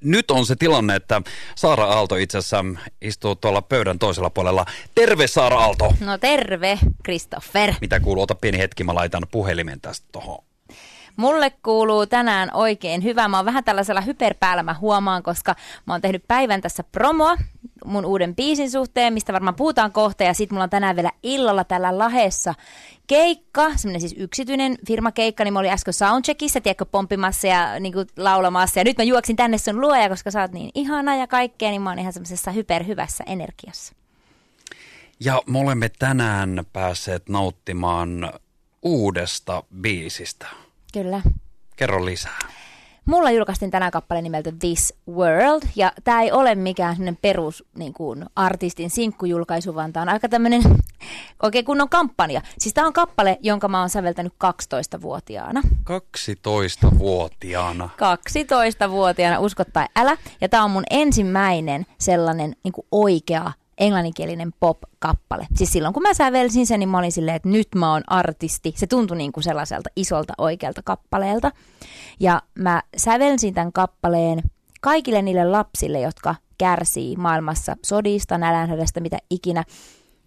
[0.00, 1.22] nyt on se tilanne, että
[1.54, 2.64] Saara Aalto itse asiassa
[3.02, 4.66] istuu tuolla pöydän toisella puolella.
[4.94, 5.94] Terve Saara Aalto!
[6.00, 7.74] No terve, Kristoffer.
[7.80, 8.22] Mitä kuuluu?
[8.22, 10.44] Ota pieni hetki, mä laitan puhelimen tästä tuohon.
[11.16, 13.28] Mulle kuuluu tänään oikein hyvä.
[13.28, 15.54] Mä oon vähän tällaisella hyperpäällä mä huomaan, koska
[15.86, 17.36] mä oon tehnyt päivän tässä promoa
[17.84, 20.24] mun uuden biisin suhteen, mistä varmaan puhutaan kohta.
[20.24, 22.54] Ja sit mulla on tänään vielä illalla tällä lahessa
[23.06, 28.06] keikka, semmoinen siis yksityinen firmakeikka, niin mä olin äsken soundcheckissa, tiedätkö, pomppimassa ja niin kuin,
[28.16, 28.80] laulamassa.
[28.80, 31.82] Ja nyt mä juoksin tänne sun luoja, koska sä oot niin ihana ja kaikkea, niin
[31.82, 33.92] mä oon ihan semmoisessa hyperhyvässä energiassa.
[35.20, 38.32] Ja me olemme tänään päässeet nauttimaan
[38.82, 40.46] uudesta biisistä.
[40.92, 41.22] Kyllä.
[41.76, 42.57] Kerro lisää.
[43.08, 48.24] Mulla julkaistiin tänään kappale nimeltä This World, ja tämä ei ole mikään perus niin kuin,
[48.36, 50.62] artistin sinkkujulkaisu, vaan tämä on aika tämmöinen
[51.42, 52.42] oikein kunnon kampanja.
[52.58, 55.62] Siis tämä on kappale, jonka mä oon säveltänyt 12-vuotiaana.
[55.90, 57.88] 12-vuotiaana?
[57.96, 60.16] 12-vuotiaana, usko tai älä.
[60.40, 65.46] Ja tämä on mun ensimmäinen sellainen niin kuin oikea englanninkielinen pop-kappale.
[65.54, 68.74] Siis silloin kun mä sävelsin sen, niin mä olin silleen, että nyt mä oon artisti.
[68.76, 71.52] Se tuntui niin kuin sellaiselta isolta oikealta kappaleelta.
[72.20, 74.42] Ja mä sävelsin tämän kappaleen
[74.80, 79.64] kaikille niille lapsille, jotka kärsii maailmassa sodista, nälänhädästä, mitä ikinä.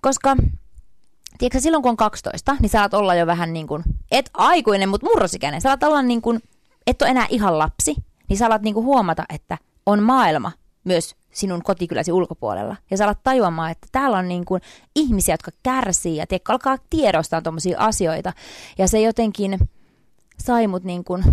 [0.02, 0.36] Koska
[1.38, 5.08] tiedätkö, silloin kun on 12, niin saat olla jo vähän niin kuin, et aikuinen, mutta
[5.08, 5.62] murrosikäinen.
[5.62, 6.40] Saat olla niin kuin,
[6.88, 7.96] et ole enää ihan lapsi,
[8.30, 10.52] niin sä alat niin kuin huomata, että on maailma
[10.84, 12.76] myös sinun kotikyläsi ulkopuolella.
[12.92, 14.62] Ja sä alat tajuamaan, että täällä on niin kuin
[14.96, 18.34] ihmisiä, jotka kärsii ja tiedätkö, alkaa tiedostaa tuommoisia asioita.
[18.78, 19.60] Ja se jotenkin
[20.38, 21.24] sai mut niin kuin,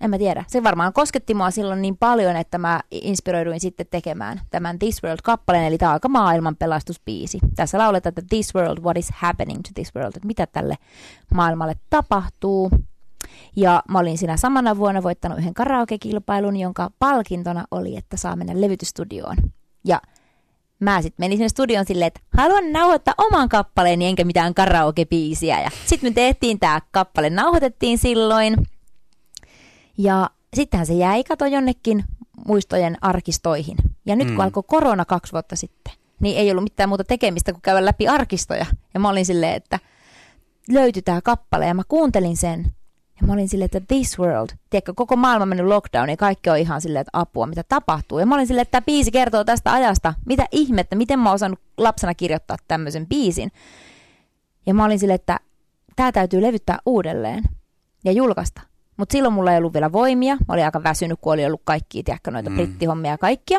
[0.00, 4.40] en mä tiedä, se varmaan kosketti mua silloin niin paljon, että mä inspiroiduin sitten tekemään
[4.50, 7.38] tämän This World-kappaleen, eli tämä on aika maailman pelastuspiisi.
[7.56, 10.74] Tässä lauletaan, että This World, what is happening to this world, että mitä tälle
[11.34, 12.70] maailmalle tapahtuu.
[13.56, 18.60] Ja mä olin siinä samana vuonna voittanut yhden karaoke-kilpailun, jonka palkintona oli, että saa mennä
[18.60, 19.36] levytystudioon.
[19.84, 20.00] Ja
[20.80, 25.60] mä sitten menin sinne studioon silleen, että haluan nauhoittaa oman kappaleeni enkä mitään karaoke-biisiä.
[25.60, 28.56] Ja sitten me tehtiin tämä kappale, nauhoitettiin silloin.
[29.98, 32.04] Ja sittenhän se jäi, kato jonnekin
[32.46, 33.76] muistojen arkistoihin.
[34.06, 34.34] Ja nyt mm.
[34.34, 38.08] kun alkoi korona kaksi vuotta sitten, niin ei ollut mitään muuta tekemistä kuin käydä läpi
[38.08, 38.66] arkistoja.
[38.94, 39.78] Ja mä olin silleen, että
[40.68, 42.72] löytyi tämä kappale ja mä kuuntelin sen.
[43.20, 46.50] Ja mä olin silleen, että this world, tiedätkö, koko maailma on mennyt lockdown ja kaikki
[46.50, 48.18] on ihan silleen, että apua, mitä tapahtuu.
[48.18, 51.34] Ja mä olin silleen, että tämä biisi kertoo tästä ajasta, mitä ihmettä, miten mä oon
[51.34, 53.52] osannut lapsena kirjoittaa tämmöisen biisin.
[54.66, 55.40] Ja mä olin silleen, että
[55.96, 57.44] tämä täytyy levyttää uudelleen
[58.04, 58.60] ja julkaista.
[58.96, 60.34] Mutta silloin mulla ei ollut vielä voimia.
[60.34, 62.56] Mä olin aika väsynyt, kun oli ollut kaikkia, tiedätkö, noita mm.
[62.56, 63.58] brittihommia ja kaikkia.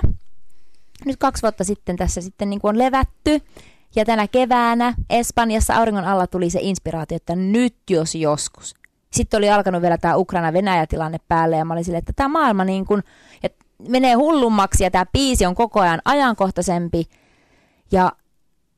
[1.06, 3.41] Nyt kaksi vuotta sitten tässä sitten niin kuin on levätty.
[3.95, 8.75] Ja tänä keväänä Espanjassa auringon alla tuli se inspiraatio, että nyt jos joskus.
[9.12, 12.85] Sitten oli alkanut vielä tämä Ukraina-Venäjä-tilanne päälle ja mä olin silleen, että tämä maailma niin
[12.85, 13.03] kuin,
[13.44, 17.06] että menee hullummaksi ja tämä biisi on koko ajan ajankohtaisempi.
[17.91, 18.12] Ja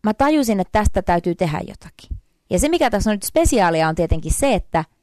[0.04, 2.18] mä tajusin, että tästä täytyy tehdä jotakin.
[2.50, 4.86] Ja se, mikä tässä on nyt spesiaalia, on tietenkin se, että–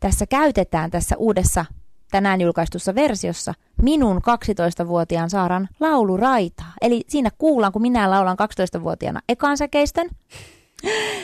[0.00, 1.64] tässä käytetään tässä uudessa
[2.10, 6.72] tänään julkaistussa versiossa minun 12-vuotiaan Saaran lauluraitaa.
[6.82, 8.36] Eli siinä kuullaan, kun minä laulan
[8.78, 10.08] 12-vuotiaana ekan säkeistön.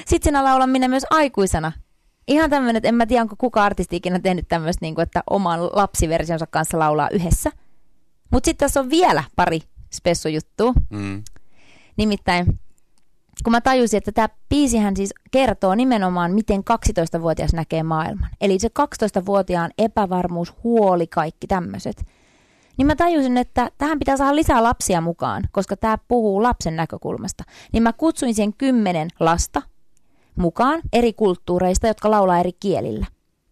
[0.06, 1.72] Sitten siinä laulan minä myös aikuisena.
[2.28, 5.22] Ihan tämmöinen, että en mä tiedä, onko kuka artisti ikinä tehnyt tämmöistä, niin kuin, että
[5.30, 7.50] oman lapsiversionsa kanssa laulaa yhdessä.
[8.30, 9.60] Mutta sitten tässä on vielä pari
[9.92, 10.72] spessujuttua.
[10.90, 11.22] Mm.
[11.96, 12.58] Nimittäin
[13.44, 18.30] kun mä tajusin, että tämä biisihän siis kertoo nimenomaan, miten 12-vuotias näkee maailman.
[18.40, 22.06] Eli se 12-vuotiaan epävarmuus, huoli, kaikki tämmöiset.
[22.76, 27.44] Niin mä tajusin, että tähän pitää saada lisää lapsia mukaan, koska tämä puhuu lapsen näkökulmasta.
[27.72, 29.62] Niin mä kutsuin siihen kymmenen lasta
[30.36, 33.06] mukaan eri kulttuureista, jotka laulaa eri kielillä.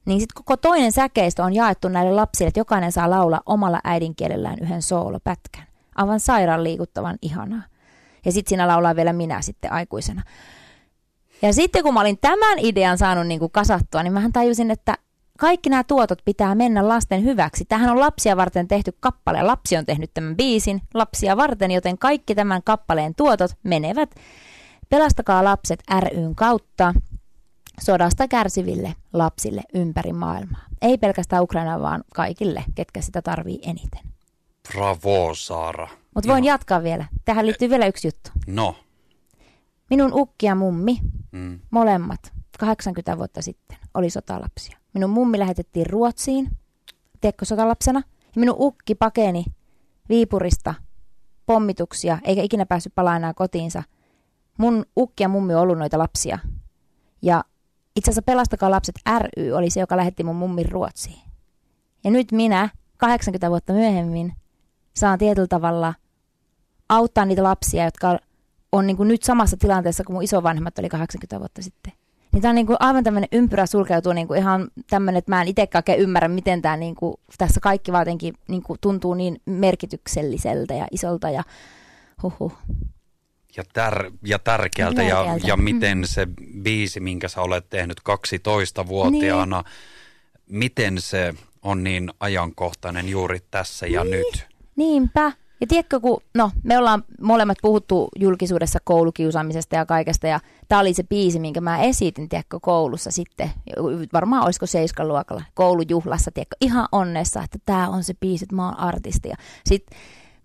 [0.07, 4.59] Niin sitten koko toinen säkeistö on jaettu näille lapsille, että jokainen saa laulaa omalla äidinkielellään
[4.63, 5.67] yhden soolopätkän.
[5.95, 7.63] Aivan sairaan liikuttavan ihanaa.
[8.25, 10.23] Ja sitten siinä laulaa vielä minä sitten aikuisena.
[11.43, 14.99] Ja sitten kun mä olin tämän idean saanut niin kuin kasattua, niin mähän tajusin, että
[15.39, 17.65] kaikki nämä tuotot pitää mennä lasten hyväksi.
[17.65, 19.43] Tähän on lapsia varten tehty kappale.
[19.43, 24.11] Lapsi on tehnyt tämän biisin lapsia varten, joten kaikki tämän kappaleen tuotot menevät
[24.91, 26.95] Pelastakaa lapset ryn kautta
[27.81, 30.65] sodasta kärsiville lapsille ympäri maailmaa.
[30.83, 34.01] Ei pelkästään Ukraina, vaan kaikille, ketkä sitä tarvii eniten.
[34.73, 35.89] Bravo, Saara.
[36.15, 37.05] Mutta voin jatkaa vielä.
[37.25, 38.31] Tähän liittyy vielä yksi juttu.
[38.47, 38.77] No.
[39.91, 40.99] Minun ukki ja mummi,
[41.33, 41.61] mm.
[41.71, 44.79] molemmat, 80 vuotta sitten, oli sotalapsia.
[44.95, 46.49] Minun mummi lähetettiin Ruotsiin,
[47.21, 48.03] tiedätkö, sotalapsena.
[48.23, 49.45] Ja minun ukki pakeni
[50.09, 50.75] Viipurista
[51.47, 53.83] pommituksia, eikä ikinä päässyt palaa enää kotiinsa.
[54.61, 56.39] Mun ukki ja mummi on ollut noita lapsia.
[57.23, 57.45] Ja
[57.97, 61.23] itse asiassa Pelastakaa lapset ry oli se, joka lähetti mun mummin Ruotsiin.
[62.05, 64.33] Ja nyt minä, 80 vuotta myöhemmin,
[64.97, 65.95] saan tietyllä tavalla
[66.89, 68.19] auttaa niitä lapsia, jotka
[68.73, 71.93] on niin kuin nyt samassa tilanteessa kuin mun isovanhemmat oli 80 vuotta sitten.
[72.33, 75.43] Niin tämä on niin kuin aivan tämmöinen ympyrä sulkeutuu niin kuin ihan tämmöinen, että mä
[75.43, 79.15] en itsekään oikein ymmärrä, miten tämä niin kuin, tässä kaikki vaan jotenkin niin kuin tuntuu
[79.15, 81.43] niin merkitykselliseltä ja isolta ja
[82.23, 82.53] huhu.
[83.57, 85.47] Ja, tär, ja tärkeältä, ja, Tärkeältä.
[85.47, 86.27] ja miten se
[86.63, 89.65] biisi, minkä sä olet tehnyt 12-vuotiaana,
[90.49, 94.47] miten se on niin ajankohtainen juuri tässä ja nyt.
[94.77, 95.33] Niinpä.
[95.61, 100.95] Ja tiedätkö, kun, no, me ollaan molemmat puhuttu julkisuudessa koulukiusaamisesta ja kaikesta, ja tämä oli
[100.95, 103.51] se biisi, minkä mä esitin, tiedätkö, koulussa sitten,
[104.13, 108.65] varmaan olisiko seiskan luokalla, koulujuhlassa, tiedätkö, ihan onnessa, että tämä on se biisi, että mä
[108.65, 109.37] oon artisti, ja
[109.67, 109.99] sitten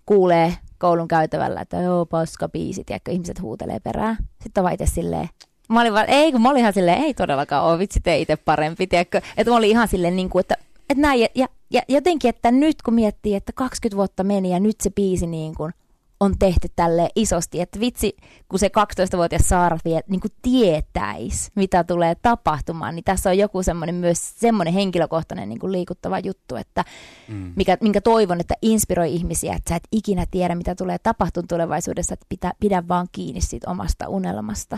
[0.06, 4.18] kuulee koulun käytävällä, että joo, paska biisi, tiedätkö, ihmiset huutelee perään.
[4.44, 5.30] Sitten on vaan itse silleen,
[5.70, 8.36] mä olin vaan, ei kun mä olin ihan silleen, ei todellakaan ole, vitsi tee itse
[8.36, 10.56] parempi, tiedätkö, että mä olin ihan silleen niin kuin, että
[10.90, 14.60] että näin, ja, ja, ja jotenkin, että nyt kun miettii, että 20 vuotta meni ja
[14.60, 15.74] nyt se biisi niin kuin
[16.20, 18.18] on tehty tälle isosti, että vitsi,
[18.50, 23.64] kun se 12-vuotias Saara vie, niin kuin tietäisi, mitä tulee tapahtumaan, niin tässä on joku
[23.64, 26.84] semmoinen myös semmoinen henkilökohtainen niin kuin liikuttava juttu, että
[27.28, 27.54] Mm.
[27.56, 32.14] mikä, minkä toivon, että inspiroi ihmisiä, että sä et ikinä tiedä, mitä tulee tapahtumaan tulevaisuudessa,
[32.14, 34.78] että pitä, pidä vaan kiinni siitä omasta unelmasta.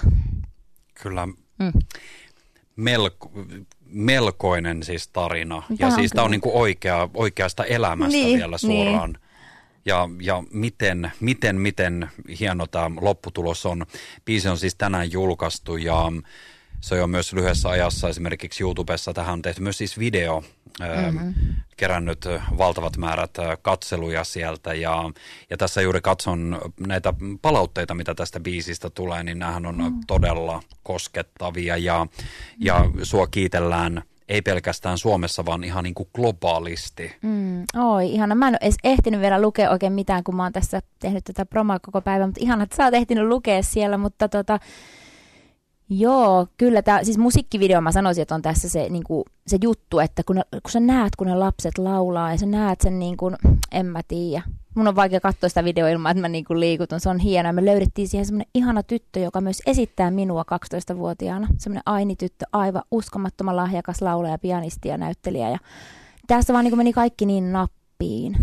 [1.02, 1.26] Kyllä
[1.60, 1.74] Mm.
[2.76, 3.32] melko,
[3.86, 5.64] melkoinen siis tarina.
[5.68, 6.34] Tää ja siis tämä on kyllä.
[6.34, 9.18] niinku oikea, oikeasta elämästä Niin, vielä niin.
[9.88, 13.86] Ja, ja miten, miten, miten hieno tämä lopputulos on.
[14.26, 16.12] Biisi on siis tänään julkaistu ja
[16.82, 19.14] se on myös lyhyessä ajassa esimerkiksi YouTubessa.
[19.14, 20.44] Tähän on tehty myös siis video,
[20.80, 21.34] mm-hmm.
[21.78, 22.26] kerännyt
[22.58, 23.32] valtavat määrät
[23.62, 24.74] katseluja sieltä.
[24.74, 25.12] Ja,
[25.50, 30.00] ja tässä juuri katson näitä palautteita, mitä tästä biisistä tulee, niin nämähän on mm.
[30.08, 31.78] todella koskettavia.
[31.78, 32.08] Ja,
[32.60, 37.16] ja sua kiitellään ei pelkästään Suomessa, vaan ihan niin kuin globaalisti.
[37.22, 38.36] Mm, oi, ihana.
[38.36, 41.46] Mä en ole edes ehtinyt vielä lukea oikein mitään, kun mä oon tässä tehnyt tätä
[41.46, 44.60] promoa koko päivän, mutta ihana, että sä oot ehtinyt lukea siellä, mutta tota,
[45.90, 50.00] joo, kyllä tämä, siis musiikkivideo mä sanoisin, että on tässä se, niin kuin, se juttu,
[50.00, 53.18] että kun, ne, kun sä näet, kun ne lapset laulaa ja sä näet sen niin
[53.18, 53.36] kuin,
[53.72, 54.44] en mä tiedä.
[54.78, 57.00] Mun on vaikea katsoa sitä videoa ilman, että mä niin kuin liikutun.
[57.00, 57.54] Se on hienoa.
[57.54, 60.44] Me löydettiin siihen semmoinen ihana tyttö, joka myös esittää minua
[60.94, 61.48] 12-vuotiaana.
[61.58, 65.50] Semmoinen Aini-tyttö, aivan uskomattoman lahjakas laulaja, pianisti ja näyttelijä.
[65.50, 65.58] Ja
[66.28, 68.36] tässä vaan niin kuin meni kaikki niin nappiin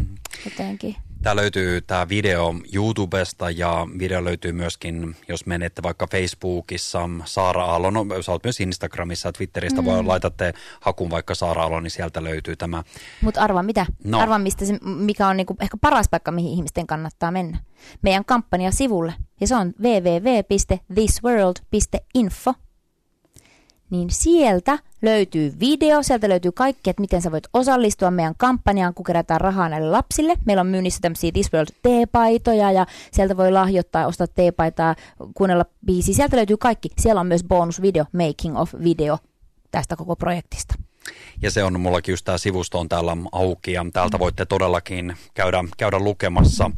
[0.45, 0.97] jotenkin.
[1.25, 7.91] Tämä löytyy tämä video YouTubesta ja video löytyy myöskin, jos menette vaikka Facebookissa, Saara Aalo,
[7.91, 9.87] no sä oot myös Instagramissa ja Twitteristä, mm.
[9.87, 12.83] voi laitatte hakun vaikka Saara Aalo, niin sieltä löytyy tämä.
[13.21, 13.87] Mutta arvaa mitä?
[14.05, 14.21] No.
[14.21, 17.59] Arvaa mistä se, mikä on niinku ehkä paras paikka, mihin ihmisten kannattaa mennä.
[18.03, 19.15] Meidän kampanja sivulle.
[19.41, 22.55] Ja se on www.thisworld.info.
[23.91, 29.05] Niin sieltä löytyy video, sieltä löytyy kaikki, että miten sä voit osallistua meidän kampanjaan, kun
[29.05, 30.35] kerätään rahaa näille lapsille.
[30.45, 34.95] Meillä on myynnissä tämmöisiä This World T-paitoja ja sieltä voi lahjoittaa ja ostaa T-paitaa,
[35.35, 36.15] kuunnella biisiä.
[36.15, 36.89] Sieltä löytyy kaikki.
[36.99, 39.19] Siellä on myös bonusvideo, making of video
[39.71, 40.75] tästä koko projektista.
[41.43, 45.65] Ja se on mullakin just tämä sivusto on täällä auki ja täältä voitte todellakin käydä,
[45.77, 46.71] käydä lukemassa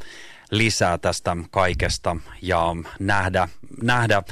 [0.51, 2.67] lisää tästä kaikesta ja
[2.99, 3.49] nähdä,
[3.83, 4.23] nähdä,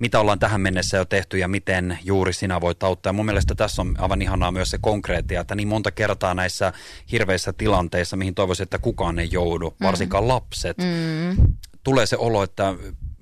[0.00, 3.08] mitä ollaan tähän mennessä jo tehty ja miten juuri sinä voit auttaa.
[3.10, 6.72] Ja mun mielestä tässä on aivan ihanaa myös se konkreettia, että niin monta kertaa näissä
[7.12, 11.54] hirveissä tilanteissa, mihin toivoisin, että kukaan ei joudu, varsinkaan lapset, Mm.
[11.84, 12.74] tulee se olo, että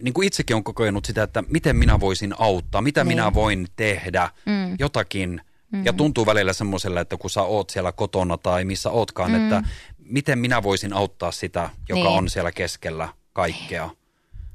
[0.02, 3.08] niin kuin itsekin on kokenut sitä, että miten minä voisin auttaa, mitä Niin.
[3.08, 4.76] minä voin tehdä, Mm.
[4.78, 5.40] jotakin.
[5.84, 9.36] Ja tuntuu välillä semmoiselle, että kun sä oot siellä kotona tai missä ootkaan, Mm.
[9.44, 9.62] että
[10.08, 12.18] miten minä voisin auttaa sitä, joka Niin.
[12.18, 13.90] on siellä keskellä kaikkea.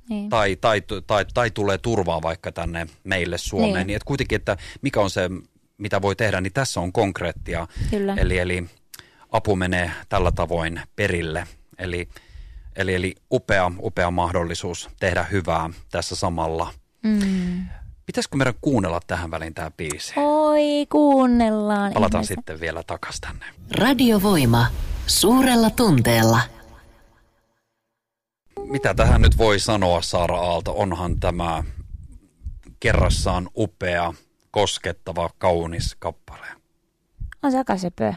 [0.09, 0.29] Niin.
[0.29, 3.73] Tai, tai, tai, tai tulee turvaa vaikka tänne meille Suomeen.
[3.73, 3.87] Niin.
[3.87, 3.95] Niin.
[3.95, 5.29] että kuitenkin, että mikä on se,
[5.77, 7.67] mitä voi tehdä, niin tässä on konkreettia.
[7.89, 8.15] Kyllä.
[8.17, 8.65] Eli, eli
[9.31, 11.47] apu menee tällä tavoin perille.
[11.77, 12.09] Eli,
[12.75, 16.73] eli, eli upea, upea mahdollisuus tehdä hyvää tässä samalla.
[17.03, 17.65] Mm.
[18.05, 20.13] Pitäisikö meidän kuunnella tähän väliin tämä biisi?
[20.15, 21.93] Oi, kuunnellaan.
[21.93, 22.33] Palataan ihmeessä.
[22.33, 23.45] sitten vielä takaisin tänne.
[23.71, 24.65] Radiovoima.
[25.11, 26.39] Suurella tunteella.
[28.65, 30.73] Mitä tähän nyt voi sanoa, Saara Aalto?
[30.77, 31.63] Onhan tämä
[32.79, 34.13] kerrassaan upea,
[34.51, 36.47] koskettava, kaunis kappale.
[37.43, 38.13] On se aika söpö.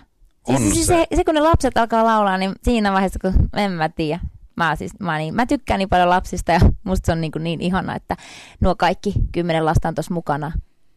[0.49, 1.07] On siis, siis se.
[1.11, 1.17] se.
[1.17, 1.25] se.
[1.25, 4.21] kun ne lapset alkaa laulaa, niin siinä vaiheessa, kun en mä tiedä.
[4.57, 7.45] Mä, siis, mä, niin, mä tykkään niin paljon lapsista ja musta se on niin, kuin
[7.45, 8.17] niin ihana, että
[8.61, 10.53] nuo kaikki kymmenen lasta on tuossa mukana.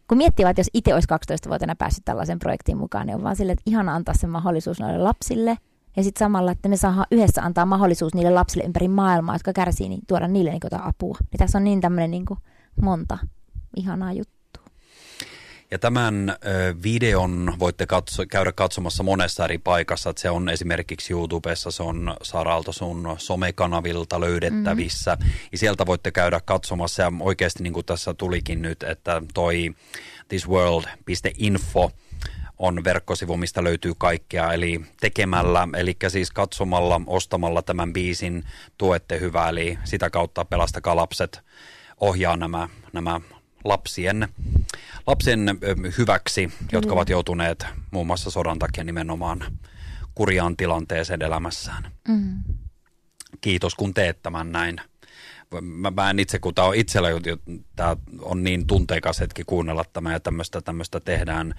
[0.08, 3.36] Kun miettii vaan, että jos itse olisi 12-vuotiaana päässyt tällaisen projektiin mukaan, niin on vaan
[3.36, 5.58] silleen, että ihana antaa se mahdollisuus noille lapsille.
[5.98, 9.88] Ja sitten samalla, että me saadaan yhdessä antaa mahdollisuus niille lapsille ympäri maailmaa, jotka kärsii,
[9.88, 11.16] niin tuoda niille niin jotain apua.
[11.20, 12.24] Niin tässä on niin tämmöinen niin
[12.82, 13.18] monta
[13.76, 14.64] ihanaa juttua.
[15.70, 16.36] Ja tämän
[16.82, 20.10] videon voitte katso, käydä katsomassa monessa eri paikassa.
[20.10, 25.14] Että se on esimerkiksi YouTubessa, se on Saralta sun somekanavilta löydettävissä.
[25.14, 25.32] Mm-hmm.
[25.52, 29.74] Ja sieltä voitte käydä katsomassa ja oikeasti niin kuin tässä tulikin nyt, että toi
[30.28, 31.90] thisworld.info
[32.58, 38.44] on verkkosivu, mistä löytyy kaikkea, eli tekemällä, eli siis katsomalla, ostamalla tämän biisin
[38.78, 41.40] tuette hyvää, eli sitä kautta Pelastakaa lapset
[42.00, 43.20] ohjaa nämä, nämä
[43.64, 44.28] lapsien,
[45.06, 45.58] lapsien
[45.98, 49.58] hyväksi, jotka ovat joutuneet muun muassa sodan takia nimenomaan
[50.14, 51.92] kurjaan tilanteeseen elämässään.
[52.08, 52.44] Mm.
[53.40, 54.80] Kiitos kun teet tämän näin.
[55.60, 57.08] Mä, mä en itse, kun tämä on itsellä,
[57.76, 61.54] tämä on niin tunteikas hetki kuunnella tämä ja tämmöistä, tämmöistä tehdään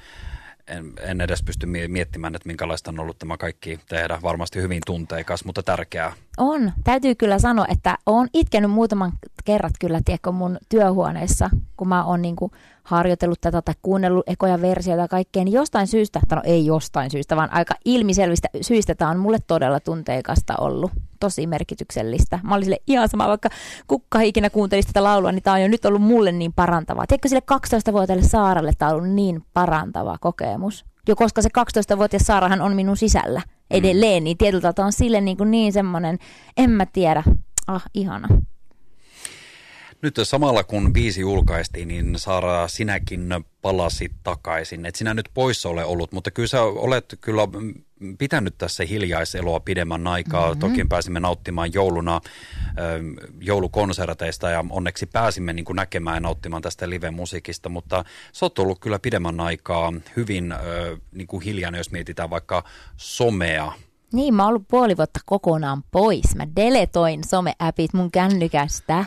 [0.69, 4.19] en, en edes pysty miettimään, että minkälaista on ollut tämä kaikki tehdä.
[4.23, 6.13] Varmasti hyvin tunteikas, mutta tärkeää.
[6.39, 6.72] On.
[6.84, 9.12] Täytyy kyllä sanoa, että olen itkenyt muutaman
[9.46, 12.51] kerrat kyllä, tiedätkö, mun työhuoneessa, kun mä oon niinku
[12.84, 17.36] harjoitellut tätä tai kuunnellut ekoja versioita ja kaikkea, niin jostain syystä, no ei jostain syystä,
[17.36, 20.91] vaan aika ilmiselvistä syistä tämä on mulle todella tunteikasta ollut.
[21.19, 22.39] Tosi merkityksellistä.
[22.43, 23.50] Mä olin sille ihan sama, vaikka
[23.88, 27.08] kukka ikinä kuuntelisi tätä laulua, niin tämä on jo nyt ollut mulle niin parantavaa.
[27.08, 30.86] Tiedätkö sille 12-vuotiaille Saaralle tämä on ollut niin parantava kokemus?
[31.08, 35.51] Jo koska se 12-vuotias Saarahan on minun sisällä edelleen, niin tietyllä on sille niin, kuin
[35.51, 36.17] niin semmoinen,
[36.57, 37.23] en mä tiedä,
[37.67, 38.27] ah ihana.
[40.01, 43.29] Nyt samalla kun biisi julkaistiin, niin Saara, sinäkin
[43.62, 44.86] palasit takaisin.
[44.86, 47.48] Et sinä nyt poissa ole ollut, mutta kyllä sä olet kyllä
[48.18, 50.48] pitänyt tässä hiljaiseloa pidemmän aikaa.
[50.48, 50.60] Mm-hmm.
[50.60, 52.22] Toki pääsimme nauttimaan jouluna äh,
[53.41, 58.03] joulukonserteista ja onneksi pääsimme niin kuin näkemään ja nauttimaan tästä live-musiikista, mutta
[58.34, 60.60] sä oot ollut kyllä pidemmän aikaa hyvin äh,
[61.12, 62.63] niin kuin hiljainen, jos mietitään vaikka
[62.98, 63.72] somea.
[64.13, 66.36] Niin, mä oon ollut puoli vuotta kokonaan pois.
[66.36, 69.06] Mä deletoin some-appit mun kännykästä.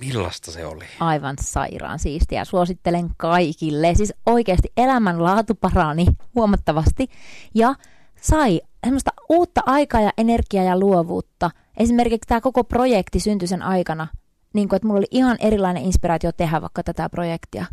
[0.00, 0.84] Millaista se oli?
[1.00, 2.44] Aivan sairaan siistiä.
[2.44, 3.94] Suosittelen kaikille.
[3.94, 7.06] Siis oikeasti elämänlaatu parani huomattavasti
[7.54, 7.74] ja
[8.20, 11.50] sai semmoista uutta aikaa ja energiaa ja luovuutta.
[11.76, 14.06] Esimerkiksi tämä koko projekti syntyi sen aikana,
[14.54, 17.66] niin kuin, että mulla oli ihan erilainen inspiraatio tehdä vaikka tätä projektia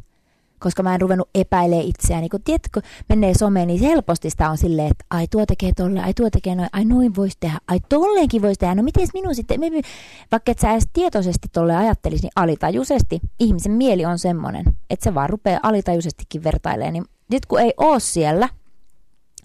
[0.66, 2.30] koska mä en ruvennut epäilee itseäni.
[2.30, 6.14] Kun tiedätkö, menee someen, niin helposti sitä on silleen, että ai tuo tekee tolle, ai
[6.14, 8.76] tuo tekee noin, ai noin voisi tehdä, ai tolleenkin voisi tehdä.
[8.76, 9.62] No miten minun sitten,
[10.32, 15.14] vaikka et sä edes tietoisesti tolle ajattelisi, niin alitajuisesti ihmisen mieli on semmoinen, että se
[15.14, 16.94] vaan rupeaa alitajuisestikin vertailemaan.
[16.94, 18.50] Niin nyt kun ei ole siellä,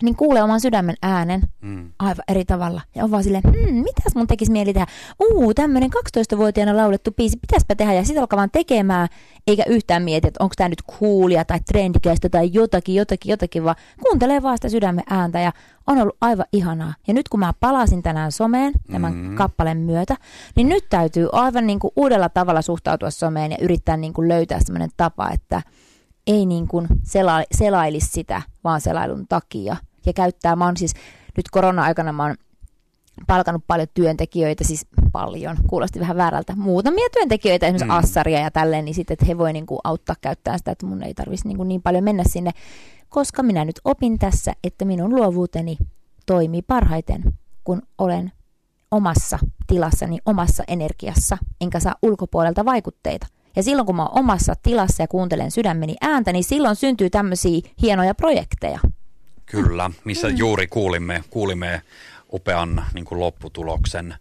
[0.02, 1.92] niin kuulee oman sydämen äänen mm.
[1.98, 2.80] aivan eri tavalla.
[2.94, 4.86] Ja on vaan silleen, hmm, mitäs mun tekisi mieli tehdä?
[5.20, 7.92] Uu, tämmöinen 12-vuotiaana laulettu biisi, pitäispä tehdä.
[7.92, 9.08] Ja sitten alkaa vaan tekemään,
[9.46, 13.76] eikä yhtään mieti, että onko tämä nyt coolia tai trendikäistä tai jotakin, jotakin, jotakin, vaan
[14.02, 15.52] kuuntelee vaan sitä sydämen ääntä ja
[15.86, 16.94] on ollut aivan ihanaa.
[17.06, 19.34] Ja nyt kun mä palasin tänään someen tämän mm.
[19.34, 20.16] kappaleen myötä,
[20.56, 24.60] niin nyt täytyy aivan niin kuin uudella tavalla suhtautua someen ja yrittää niin kuin löytää
[24.60, 25.62] semmoinen tapa, että
[26.26, 29.76] ei niin kuin sela- selailisi sitä vaan selailun takia–
[30.06, 30.56] ja käyttää.
[30.56, 30.94] Mä oon siis
[31.36, 32.34] nyt korona-aikana mä oon
[33.26, 37.90] palkanut paljon työntekijöitä, siis paljon, kuulosti vähän väärältä, muutamia työntekijöitä, esimerkiksi mm.
[37.90, 41.02] assaria ja tälleen, niin sitten, että he voi niin kuin auttaa käyttämään sitä, että mun
[41.02, 42.50] ei tarvitsisi niin, niin paljon mennä sinne,
[43.08, 45.76] koska minä nyt opin tässä, että minun luovuuteni
[46.26, 47.22] toimii parhaiten,
[47.64, 48.32] kun olen
[48.90, 53.26] omassa tilassani, omassa energiassa, enkä saa ulkopuolelta vaikutteita.
[53.56, 57.60] Ja silloin kun mä oon omassa tilassa ja kuuntelen sydämeni ääntä, niin silloin syntyy tämmöisiä
[57.82, 58.78] hienoja projekteja.
[59.50, 60.36] Kyllä, missä mm.
[60.36, 61.82] juuri kuulimme, kuulimme
[62.32, 64.14] upean niin kuin lopputuloksen.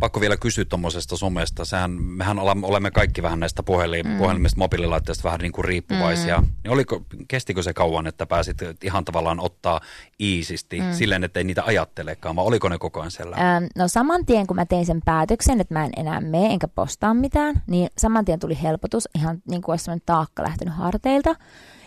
[0.00, 1.64] Pakko vielä kysyä tuommoisesta somesta.
[1.64, 4.18] Sehän, mehän olemme kaikki vähän näistä puhelin, mm.
[4.18, 6.40] puhelimista, mobiililaitteista vähän niin kuin riippuvaisia.
[6.40, 6.46] Mm.
[6.64, 9.80] Niin oliko, kestikö se kauan, että pääsit ihan tavallaan ottaa
[10.20, 10.92] iisisti mm.
[10.92, 13.36] silleen, että ei niitä ajattelekaan, vai oliko ne koko ajan siellä?
[13.36, 16.68] Ähm, no saman tien, kun mä tein sen päätöksen, että mä en enää mene enkä
[16.68, 21.34] postaa mitään, niin saman tien tuli helpotus, ihan niin kuin olisi taakka lähtenyt harteilta.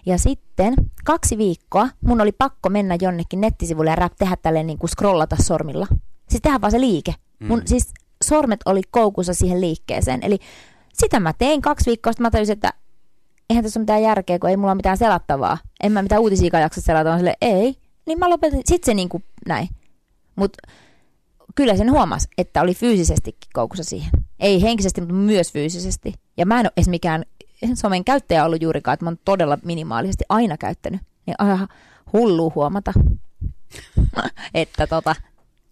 [0.06, 0.74] Ja sitten
[1.06, 5.36] kaksi viikkoa mun oli pakko mennä jonnekin nettisivulle ja rap tehdä tälleen niin kuin scrollata
[5.44, 5.88] sormilla.
[6.29, 7.15] Siis tehdä vaan se liike.
[7.39, 7.65] Mun mm.
[7.65, 10.24] siis sormet oli koukussa siihen liikkeeseen.
[10.24, 10.39] Eli
[10.94, 12.74] sitä mä tein kaksi viikkoa, sitten mä tajusin, että
[13.50, 15.58] eihän tässä ole mitään järkeä, kun ei mulla ole mitään selattavaa.
[15.84, 17.75] En mä mitään uutisia jaksa selata, on sille ei.
[18.06, 19.70] Niin mä lopetin, sit se niin kuin näin.
[20.36, 20.58] Mutta
[21.56, 24.12] kyllä sen huomasi, että oli fyysisestikin koukussa siihen.
[24.39, 26.13] Ei henkisesti, mutta myös fyysisesti.
[26.38, 27.25] Ja mä en ole edes mikään
[27.74, 31.01] somen käyttäjä ollut juurikaan, että mä oon todella minimaalisesti aina käyttänyt.
[31.25, 31.68] Niin aivan
[32.13, 32.94] hullu huomata,
[34.54, 35.16] että tota,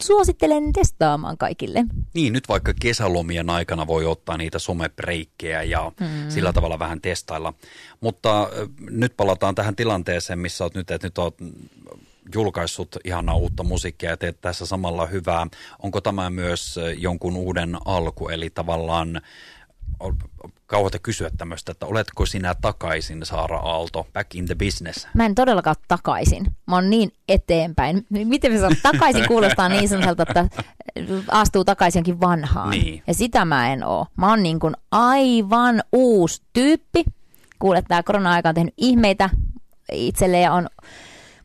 [0.03, 1.85] suosittelen testaamaan kaikille.
[2.13, 6.29] Niin, nyt vaikka kesälomien aikana voi ottaa niitä somebreikkejä ja mm.
[6.29, 7.53] sillä tavalla vähän testailla.
[7.99, 8.49] Mutta
[8.89, 11.35] nyt palataan tähän tilanteeseen, missä olet nyt, että nyt olet
[12.35, 15.47] julkaissut ihanaa uutta musiikkia ja teet tässä samalla hyvää.
[15.79, 19.21] Onko tämä myös jonkun uuden alku, eli tavallaan
[20.65, 25.07] kauheata kysyä tämmöistä, että oletko sinä takaisin Saara Aalto, back in the business?
[25.13, 26.45] Mä en todellakaan takaisin.
[26.67, 28.05] Mä oon niin eteenpäin.
[28.09, 30.47] Miten me sanon, takaisin kuulostaa niin sanottu, että
[31.31, 32.69] astuu takaisin jonkin vanhaan.
[32.69, 33.03] Niin.
[33.07, 34.07] Ja sitä mä en oo.
[34.15, 37.05] Mä oon niin kuin aivan uusi tyyppi.
[37.59, 39.29] Kuulet, tää korona-aika on tehnyt ihmeitä
[39.91, 40.67] itselle ja on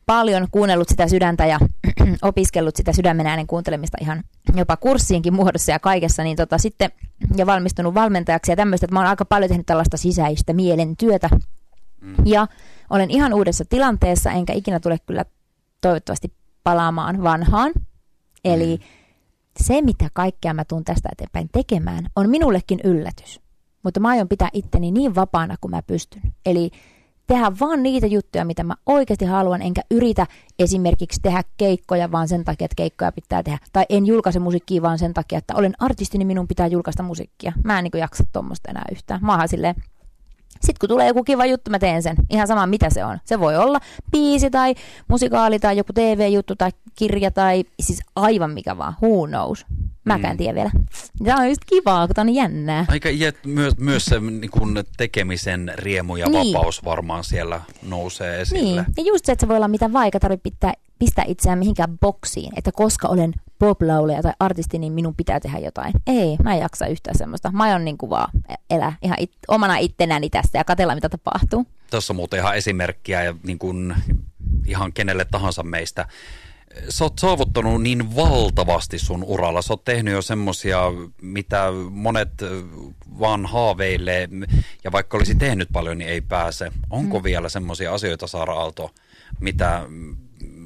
[0.05, 1.59] paljon kuunnellut sitä sydäntä ja
[2.21, 4.23] opiskellut sitä sydämen äänen kuuntelemista ihan
[4.55, 6.91] jopa kurssiinkin muodossa ja kaikessa, niin tota, sitten
[7.35, 11.29] ja valmistunut valmentajaksi ja tämmöistä, että mä oon aika paljon tehnyt tällaista sisäistä mielen työtä.
[12.01, 12.15] Mm.
[12.25, 12.47] Ja
[12.89, 15.25] olen ihan uudessa tilanteessa, enkä ikinä tule kyllä
[15.81, 16.33] toivottavasti
[16.63, 17.71] palaamaan vanhaan.
[18.45, 18.83] Eli mm.
[19.59, 23.43] se, mitä kaikkea mä tuun tästä eteenpäin tekemään, on minullekin yllätys.
[23.83, 26.21] Mutta mä aion pitää itteni niin vapaana kuin mä pystyn.
[26.45, 26.71] Eli
[27.27, 30.27] tehdä vaan niitä juttuja, mitä mä oikeasti haluan, enkä yritä
[30.59, 33.59] esimerkiksi tehdä keikkoja vaan sen takia, että keikkoja pitää tehdä.
[33.73, 37.53] Tai en julkaise musiikkia vaan sen takia, että olen artisti, niin minun pitää julkaista musiikkia.
[37.63, 39.19] Mä en niin jaksa tuommoista enää yhtään.
[39.23, 39.75] Mä oon silleen,
[40.53, 42.15] sitten kun tulee joku kiva juttu, mä teen sen.
[42.29, 43.17] Ihan sama mitä se on.
[43.25, 43.79] Se voi olla
[44.11, 44.75] biisi tai
[45.07, 48.95] musikaali tai joku TV-juttu tai kirja tai siis aivan mikä vaan.
[49.01, 49.65] Who knows?
[50.05, 50.37] Mäkään mm.
[50.37, 50.71] tiedä vielä.
[51.23, 52.85] Tämä on just kivaa, kun tämä on jännää.
[52.87, 56.53] Aika ja myös, myös se niin kun tekemisen riemu ja niin.
[56.53, 58.81] vapaus varmaan siellä nousee esille.
[58.81, 61.99] Niin, ja just se, että se voi olla mitä vaikka tarvitse pitää, pistää itseään mihinkään
[61.99, 63.79] boksiin, että koska olen pop
[64.21, 65.93] tai artisti, niin minun pitää tehdä jotain.
[66.07, 67.51] Ei, mä en jaksa yhtään semmoista.
[67.51, 68.29] Mä aion niin vaan
[68.69, 71.65] elää ihan it, omana ittenäni tästä ja katella, mitä tapahtuu.
[71.91, 73.95] Tuossa on muuten ihan esimerkkiä ja niin kuin
[74.65, 76.07] ihan kenelle tahansa meistä
[76.89, 79.61] sä oot saavuttanut niin valtavasti sun uralla.
[79.61, 80.81] Sä oot tehnyt jo semmosia,
[81.21, 82.29] mitä monet
[83.19, 84.29] vaan haaveilee,
[84.83, 86.71] ja vaikka olisi tehnyt paljon, niin ei pääse.
[86.89, 87.23] Onko mm.
[87.23, 88.91] vielä semmoisia asioita, Saara Aalto,
[89.39, 89.85] mitä,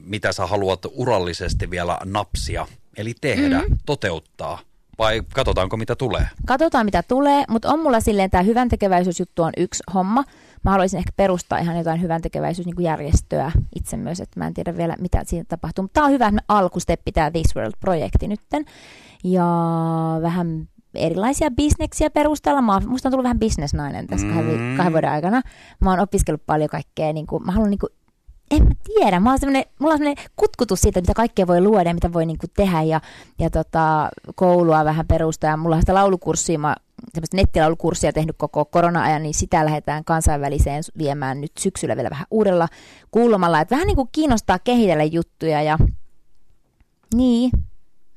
[0.04, 3.78] mitä sä haluat urallisesti vielä napsia, eli tehdä, mm.
[3.86, 4.60] toteuttaa?
[4.98, 6.28] Vai katsotaanko mitä tulee?
[6.46, 10.24] Katsotaan mitä tulee, mutta on mulla silleen tämä hyvän tekeväisyysjuttu on yksi homma
[10.64, 14.96] mä haluaisin ehkä perustaa ihan jotain hyvän tekeväisyysjärjestöä itse myös, että mä en tiedä vielä
[15.00, 15.84] mitä siinä tapahtuu.
[15.84, 18.66] Mutta tämä on hyvä alkusteppi tämä This World-projekti nytten.
[19.24, 19.46] Ja
[20.22, 22.62] vähän erilaisia bisneksiä perustella.
[22.62, 24.34] Mä, musta on tullut vähän bisnesnainen tässä mm.
[24.34, 25.41] kahden, kahden vuoden aikana.
[25.80, 27.13] Mä oon opiskellut paljon kaikkea.
[27.13, 27.93] Niin kuin, mä haluan niin kuin,
[28.52, 29.20] en mä tiedä.
[29.20, 29.39] Mä oon
[29.80, 32.82] mulla on sellainen kutkutus siitä, mitä kaikkea voi luoda ja mitä voi niin kuin tehdä
[32.82, 33.02] ja,
[33.39, 35.50] ja tota, koulua vähän perustaa.
[35.50, 36.60] Ja mulla on sitä laulukurssia.
[36.60, 36.76] Mä
[37.14, 42.68] semmoista nettilaulukurssia tehnyt koko korona-ajan, niin sitä lähdetään kansainväliseen viemään nyt syksyllä vielä vähän uudella
[43.12, 43.62] kulmalla.
[43.62, 45.78] Että vähän niin kuin kiinnostaa kehitellä juttuja ja
[47.14, 47.52] niin,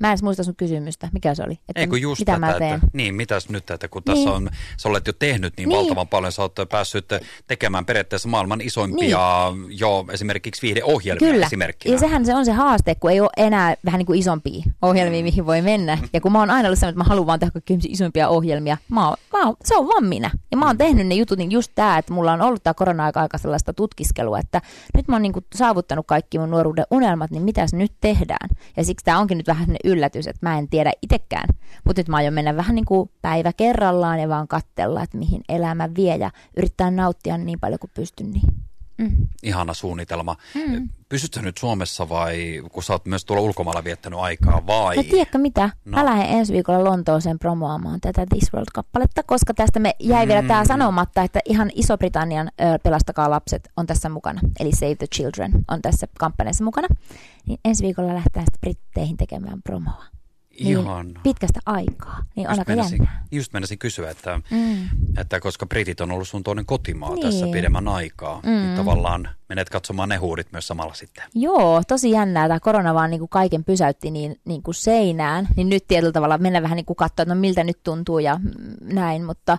[0.00, 1.08] Mä en edes muista sun kysymystä.
[1.12, 1.52] Mikä se oli?
[1.52, 2.74] Että Ei kun just mitä tätä, mä teen.
[2.74, 4.16] Että, niin, mitäs nyt, että kun niin.
[4.16, 7.08] tässä on, sä olet jo tehnyt niin, niin valtavan paljon, sä oot päässyt
[7.46, 9.78] tekemään periaatteessa maailman isoimpia niin.
[9.78, 11.46] jo esimerkiksi viihdeohjelmia Kyllä.
[11.46, 11.94] esimerkkinä.
[11.94, 15.20] Ja sehän se on se haaste, kun ei ole enää vähän niin kuin isompia ohjelmia,
[15.20, 15.24] mm.
[15.24, 15.98] mihin voi mennä.
[16.12, 18.76] Ja kun mä oon aina ollut sellainen, että mä haluan vaan tehdä kaikki isompia ohjelmia,
[18.88, 20.30] mä oon, mä oon, se on vaan minä.
[20.50, 20.78] Ja mä oon mm.
[20.78, 24.38] tehnyt ne jutut, niin just tää, että mulla on ollut tää korona-aika aika sellaista tutkiskelua,
[24.38, 24.60] että
[24.96, 28.48] nyt mä oon niin kuin saavuttanut kaikki mun nuoruuden unelmat, niin mitäs nyt tehdään?
[28.76, 31.48] Ja siksi tää onkin nyt vähän yllätys, että mä en tiedä itsekään.
[31.84, 35.42] Mutta nyt mä aion mennä vähän niin kuin päivä kerrallaan ja vaan katsella, että mihin
[35.48, 38.30] elämä vie ja yrittää nauttia niin paljon kuin pystyn.
[38.30, 38.69] Niin.
[39.00, 39.28] Mm.
[39.42, 40.36] Ihana suunnitelma.
[40.54, 40.88] Mm.
[41.08, 44.96] Pysytkö nyt Suomessa vai, kun sä oot myös tuolla ulkomailla viettänyt aikaa, vai?
[44.96, 45.70] No tiedätkö mitä?
[45.84, 45.96] No.
[45.96, 50.28] Mä lähden ensi viikolla Lontooseen promoamaan tätä This World-kappaletta, koska tästä me jäi mm.
[50.28, 52.50] vielä tämä sanomatta, että ihan Iso-Britannian
[52.82, 54.40] Pelastakaa lapset on tässä mukana.
[54.60, 56.88] Eli Save the Children on tässä kampanjassa mukana.
[57.46, 60.04] Niin ensi viikolla lähtee sitten Britteihin tekemään promoa
[60.64, 62.24] niin pitkästä aikaa.
[62.36, 63.24] Niin on aika jännää.
[63.32, 64.76] Just menisin kysyä, että, mm.
[65.18, 67.22] että koska britit on ollut sun toinen kotimaa niin.
[67.22, 68.62] tässä pidemmän aikaa, niin mm.
[68.62, 71.24] niin tavallaan menet katsomaan ne huudit myös samalla sitten.
[71.34, 72.48] Joo, tosi jännää.
[72.48, 75.48] Tämä korona vaan niin kuin kaiken pysäytti niin, niin kuin seinään.
[75.56, 78.40] Niin nyt tietyllä tavalla mennä vähän niin kuin katsoa, että no miltä nyt tuntuu ja
[78.80, 79.58] näin, mutta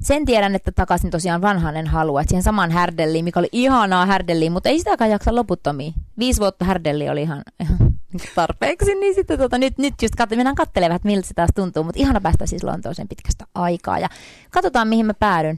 [0.00, 2.20] sen tiedän, että takaisin tosiaan vanhaan en halua.
[2.20, 5.94] Että siihen samaan härdelliin, mikä oli ihanaa härdelliin, mutta ei sitäkään jaksa loputtomiin.
[6.18, 7.78] Viisi vuotta härdelli oli ihan, ihan
[8.34, 11.84] tarpeeksi, niin sitten tota, nyt, nyt just kat- mennään katselemaan, että miltä se taas tuntuu.
[11.84, 14.08] Mutta ihana päästä siis Lontooseen pitkästä aikaa ja
[14.50, 15.56] katsotaan mihin mä päädyn.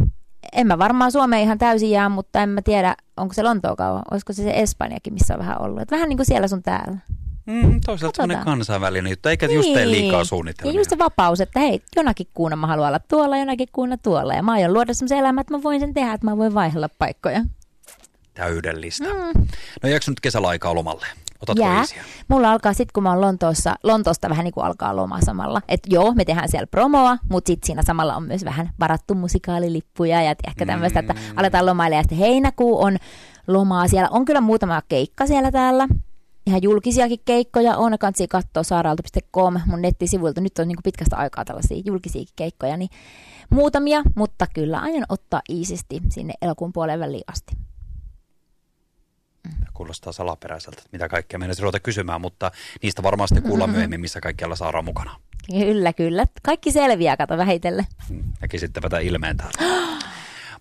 [0.53, 4.03] En mä varmaan Suomeen ihan täysin jää, mutta en mä tiedä, onko se Lontoa kauan.
[4.11, 5.81] Olisiko se se Espanjakin, missä on vähän ollut.
[5.81, 6.99] Et vähän niin kuin siellä sun täällä.
[7.47, 9.57] Mm, toisaalta semmoinen kansainvälinen juttu, eikä niin.
[9.57, 10.03] just tee niin.
[10.03, 10.73] liikaa suunnitelmia.
[10.73, 14.35] Ja just se vapaus, että hei, jonakin kuuna mä haluan olla tuolla, jonakin kuuna tuolla.
[14.35, 16.89] Ja mä aion luoda semmoisen elämän, että mä voin sen tehdä, että mä voin vaihdella
[16.89, 17.41] paikkoja.
[18.35, 19.05] Täydellistä.
[19.05, 19.47] Mm.
[19.83, 21.07] No jääkö nyt kesällä aikaa lomalle?
[21.43, 21.83] Otatko Jää.
[21.83, 22.03] Isiä?
[22.29, 25.61] Mulla alkaa sitten, kun mä oon Lontoossa, Lontoosta vähän niin kuin alkaa loma samalla.
[25.69, 30.23] Että joo, me tehdään siellä promoa, mutta sitten siinä samalla on myös vähän varattu musikaalilippuja
[30.23, 31.11] ja ehkä tämmöistä, mm.
[31.11, 32.97] että aletaan lomailla ja sitten heinäkuu on
[33.47, 34.09] lomaa siellä.
[34.09, 35.89] On kyllä muutama keikka siellä täällä,
[36.47, 37.99] ihan julkisiakin keikkoja on.
[37.99, 40.41] Kansi katsoa saaraalta.com mun nettisivuilta.
[40.41, 42.91] Nyt on niin pitkästä aikaa tällaisia julkisiakin keikkoja, niin
[43.51, 47.68] muutamia, mutta kyllä aion ottaa iisisti sinne elokuun puoleen väliin asti.
[49.75, 52.51] Kuulostaa salaperäiseltä, että mitä kaikkea meidän ruveta kysymään, mutta
[52.83, 55.17] niistä varmasti kuullaan myöhemmin, missä kaikkialla saadaan mukana.
[55.51, 56.27] Kyllä, kyllä.
[56.43, 57.87] Kaikki selviää, kato vähitellen.
[58.41, 59.99] Näkisittepä ilmeen täällä.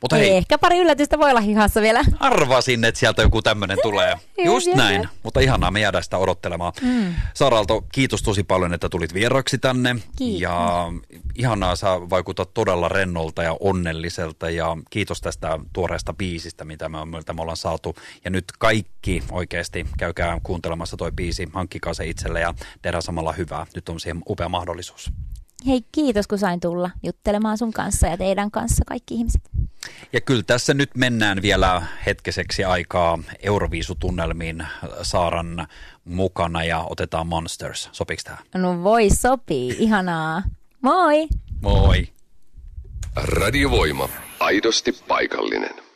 [0.02, 2.04] Mutta hei, ehkä pari yllätystä voi olla hihassa vielä.
[2.20, 4.16] Arvasin, että sieltä joku tämmöinen tulee.
[4.46, 6.74] Just näin, mutta ihanaa me jäädään sitä odottelemaan.
[6.82, 7.14] Mm.
[7.34, 9.96] Saralto, kiitos tosi paljon, että tulit vieraksi tänne.
[10.18, 10.42] Kiitos.
[10.42, 10.86] Ja
[11.36, 17.34] ihanaa, sä vaikutat todella rennolta ja onnelliselta ja kiitos tästä tuoreesta biisistä, mitä me, mitä
[17.34, 17.96] me ollaan saatu.
[18.26, 23.66] Ja nyt kaikki oikeasti käykää kuuntelemassa toi biisi, hankkikaa se itselle ja tehdään samalla hyvää.
[23.76, 25.12] Nyt on siihen upea mahdollisuus.
[25.68, 29.42] Hei, kiitos kun sain tulla juttelemaan sun kanssa ja teidän kanssa kaikki ihmiset.
[30.14, 34.68] Ja kyllä tässä nyt mennään vielä hetkeseksi aikaa Euroviisutunnelmiin
[35.02, 35.68] Saaran
[36.06, 37.90] mukana ja otetaan Monsters.
[37.92, 38.38] Sopiks tää?
[38.56, 40.44] No voi sopii, ihanaa.
[40.82, 41.28] Moi!
[41.62, 42.08] Moi!
[43.16, 44.10] Radiovoima.
[44.40, 45.87] Aidosti paikallinen.